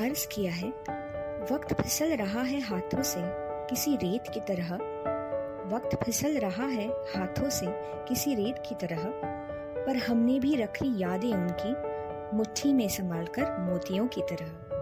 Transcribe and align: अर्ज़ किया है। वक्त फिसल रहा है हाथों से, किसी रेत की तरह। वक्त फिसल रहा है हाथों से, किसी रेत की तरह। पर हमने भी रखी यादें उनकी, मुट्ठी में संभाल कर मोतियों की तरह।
अर्ज़ 0.00 0.28
किया 0.28 0.52
है। 0.52 0.68
वक्त 1.52 1.82
फिसल 1.82 2.16
रहा 2.16 2.40
है 2.40 2.60
हाथों 2.60 3.02
से, 3.02 3.20
किसी 3.70 3.96
रेत 3.96 4.24
की 4.34 4.40
तरह। 4.40 4.74
वक्त 5.76 6.04
फिसल 6.04 6.38
रहा 6.38 6.66
है 6.66 6.88
हाथों 6.88 7.50
से, 7.50 7.66
किसी 8.08 8.34
रेत 8.34 8.62
की 8.68 8.74
तरह। 8.74 9.02
पर 9.86 9.96
हमने 9.96 10.40
भी 10.40 10.56
रखी 10.56 11.02
यादें 11.02 11.32
उनकी, 11.32 11.74
मुट्ठी 12.36 12.72
में 12.72 12.88
संभाल 12.88 13.26
कर 13.26 13.58
मोतियों 13.58 14.06
की 14.06 14.22
तरह। 14.22 14.79